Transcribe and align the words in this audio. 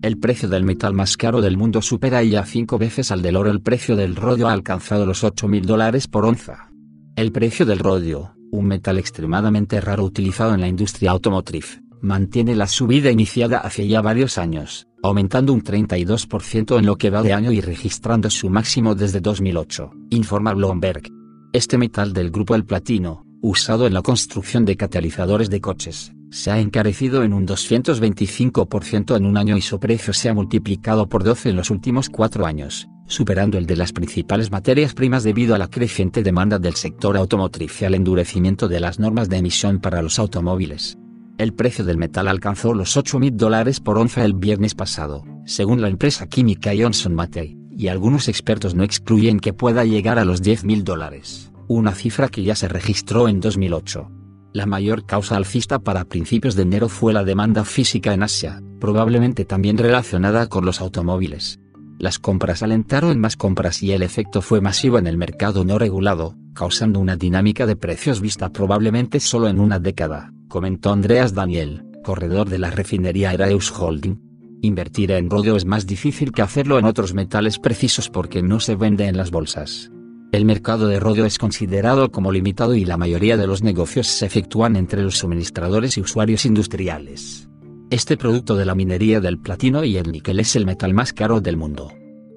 El 0.00 0.16
precio 0.16 0.48
del 0.48 0.62
metal 0.62 0.94
más 0.94 1.16
caro 1.16 1.40
del 1.40 1.56
mundo 1.56 1.82
supera 1.82 2.22
ya 2.22 2.44
cinco 2.44 2.78
veces 2.78 3.10
al 3.10 3.20
del 3.20 3.34
oro. 3.34 3.50
El 3.50 3.60
precio 3.60 3.96
del 3.96 4.14
rodio 4.14 4.46
ha 4.46 4.52
alcanzado 4.52 5.04
los 5.04 5.24
8 5.24 5.48
mil 5.48 5.66
dólares 5.66 6.06
por 6.06 6.24
onza. 6.24 6.70
El 7.16 7.32
precio 7.32 7.66
del 7.66 7.80
rodio, 7.80 8.36
un 8.52 8.66
metal 8.66 8.98
extremadamente 8.98 9.80
raro 9.80 10.04
utilizado 10.04 10.54
en 10.54 10.60
la 10.60 10.68
industria 10.68 11.10
automotriz, 11.10 11.82
mantiene 12.00 12.54
la 12.54 12.68
subida 12.68 13.10
iniciada 13.10 13.58
hace 13.58 13.88
ya 13.88 14.00
varios 14.00 14.38
años, 14.38 14.86
aumentando 15.02 15.52
un 15.52 15.64
32% 15.64 16.78
en 16.78 16.86
lo 16.86 16.94
que 16.94 17.10
va 17.10 17.24
de 17.24 17.32
año 17.32 17.50
y 17.50 17.60
registrando 17.60 18.30
su 18.30 18.50
máximo 18.50 18.94
desde 18.94 19.20
2008, 19.20 19.90
informa 20.10 20.54
Bloomberg. 20.54 21.10
Este 21.52 21.76
metal 21.76 22.12
del 22.12 22.30
grupo 22.30 22.54
el 22.54 22.64
platino, 22.64 23.24
usado 23.42 23.88
en 23.88 23.94
la 23.94 24.02
construcción 24.02 24.64
de 24.64 24.76
catalizadores 24.76 25.50
de 25.50 25.60
coches, 25.60 26.12
se 26.30 26.50
ha 26.50 26.58
encarecido 26.58 27.22
en 27.22 27.32
un 27.32 27.46
225% 27.46 29.16
en 29.16 29.26
un 29.26 29.36
año 29.36 29.56
y 29.56 29.62
su 29.62 29.78
precio 29.80 30.12
se 30.12 30.28
ha 30.28 30.34
multiplicado 30.34 31.08
por 31.08 31.24
12 31.24 31.50
en 31.50 31.56
los 31.56 31.70
últimos 31.70 32.08
cuatro 32.08 32.46
años, 32.46 32.88
superando 33.06 33.58
el 33.58 33.66
de 33.66 33.76
las 33.76 33.92
principales 33.92 34.50
materias 34.50 34.94
primas 34.94 35.24
debido 35.24 35.54
a 35.54 35.58
la 35.58 35.68
creciente 35.68 36.22
demanda 36.22 36.58
del 36.58 36.74
sector 36.74 37.16
automotriz 37.16 37.82
y 37.82 37.84
al 37.84 37.94
endurecimiento 37.94 38.68
de 38.68 38.80
las 38.80 38.98
normas 38.98 39.28
de 39.28 39.38
emisión 39.38 39.80
para 39.80 40.02
los 40.02 40.18
automóviles. 40.18 40.98
El 41.38 41.54
precio 41.54 41.84
del 41.84 41.98
metal 41.98 42.28
alcanzó 42.28 42.74
los 42.74 42.96
8.000 42.96 43.32
dólares 43.32 43.80
por 43.80 43.98
onza 43.98 44.24
el 44.24 44.34
viernes 44.34 44.74
pasado, 44.74 45.24
según 45.46 45.80
la 45.80 45.88
empresa 45.88 46.26
química 46.26 46.72
Johnson 46.76 47.14
Matthey, 47.14 47.56
y 47.70 47.88
algunos 47.88 48.28
expertos 48.28 48.74
no 48.74 48.82
excluyen 48.82 49.38
que 49.38 49.52
pueda 49.52 49.84
llegar 49.84 50.18
a 50.18 50.24
los 50.24 50.42
10.000 50.42 50.82
dólares 50.82 51.52
una 51.68 51.94
cifra 51.94 52.28
que 52.28 52.42
ya 52.42 52.54
se 52.54 52.66
registró 52.66 53.28
en 53.28 53.40
2008. 53.40 54.10
La 54.52 54.66
mayor 54.66 55.04
causa 55.04 55.36
alcista 55.36 55.78
para 55.78 56.04
principios 56.04 56.54
de 56.54 56.62
enero 56.62 56.88
fue 56.88 57.12
la 57.12 57.24
demanda 57.24 57.64
física 57.64 58.14
en 58.14 58.22
Asia, 58.22 58.62
probablemente 58.80 59.44
también 59.44 59.76
relacionada 59.76 60.48
con 60.48 60.64
los 60.64 60.80
automóviles. 60.80 61.60
Las 61.98 62.18
compras 62.18 62.62
alentaron 62.62 63.18
más 63.18 63.36
compras 63.36 63.82
y 63.82 63.92
el 63.92 64.02
efecto 64.02 64.40
fue 64.40 64.60
masivo 64.60 64.98
en 64.98 65.06
el 65.06 65.18
mercado 65.18 65.64
no 65.64 65.78
regulado, 65.78 66.36
causando 66.54 66.98
una 67.00 67.16
dinámica 67.16 67.66
de 67.66 67.76
precios 67.76 68.20
vista 68.20 68.50
probablemente 68.50 69.20
solo 69.20 69.48
en 69.48 69.60
una 69.60 69.78
década, 69.80 70.32
comentó 70.48 70.92
Andreas 70.92 71.34
Daniel, 71.34 71.84
corredor 72.02 72.48
de 72.48 72.58
la 72.58 72.70
refinería 72.70 73.32
Eraeus 73.32 73.70
Holding. 73.70 74.18
Invertir 74.62 75.10
en 75.12 75.28
rodio 75.28 75.56
es 75.56 75.66
más 75.66 75.86
difícil 75.86 76.32
que 76.32 76.42
hacerlo 76.42 76.78
en 76.78 76.84
otros 76.84 77.14
metales 77.14 77.58
precisos 77.58 78.08
porque 78.08 78.42
no 78.42 78.60
se 78.60 78.76
vende 78.76 79.06
en 79.06 79.16
las 79.16 79.30
bolsas. 79.30 79.90
El 80.30 80.44
mercado 80.44 80.88
de 80.88 81.00
rodio 81.00 81.24
es 81.24 81.38
considerado 81.38 82.12
como 82.12 82.30
limitado 82.30 82.74
y 82.74 82.84
la 82.84 82.98
mayoría 82.98 83.38
de 83.38 83.46
los 83.46 83.62
negocios 83.62 84.08
se 84.08 84.26
efectúan 84.26 84.76
entre 84.76 85.02
los 85.02 85.16
suministradores 85.16 85.96
y 85.96 86.02
usuarios 86.02 86.44
industriales. 86.44 87.48
Este 87.88 88.18
producto 88.18 88.54
de 88.54 88.66
la 88.66 88.74
minería 88.74 89.20
del 89.20 89.38
platino 89.38 89.84
y 89.84 89.96
el 89.96 90.12
níquel 90.12 90.40
es 90.40 90.54
el 90.54 90.66
metal 90.66 90.92
más 90.92 91.14
caro 91.14 91.40
del 91.40 91.56
mundo. 91.56 91.90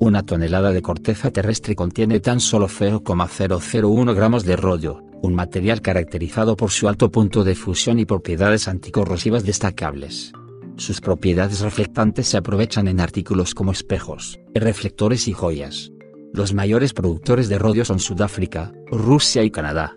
Una 0.00 0.24
tonelada 0.24 0.72
de 0.72 0.82
corteza 0.82 1.30
terrestre 1.30 1.76
contiene 1.76 2.18
tan 2.18 2.40
solo 2.40 2.66
0,001 2.66 4.14
gramos 4.14 4.44
de 4.44 4.56
rodio, 4.56 5.04
un 5.22 5.36
material 5.36 5.80
caracterizado 5.80 6.56
por 6.56 6.72
su 6.72 6.88
alto 6.88 7.12
punto 7.12 7.44
de 7.44 7.54
fusión 7.54 8.00
y 8.00 8.04
propiedades 8.04 8.66
anticorrosivas 8.66 9.44
destacables. 9.44 10.32
Sus 10.76 11.00
propiedades 11.00 11.60
reflectantes 11.60 12.26
se 12.26 12.36
aprovechan 12.36 12.88
en 12.88 13.00
artículos 13.00 13.54
como 13.54 13.70
espejos, 13.70 14.40
reflectores 14.54 15.28
y 15.28 15.32
joyas. 15.32 15.92
Los 16.32 16.52
mayores 16.52 16.92
productores 16.92 17.48
de 17.48 17.58
rodio 17.58 17.84
son 17.84 17.98
Sudáfrica, 17.98 18.72
Rusia 18.90 19.42
y 19.42 19.50
Canadá. 19.50 19.96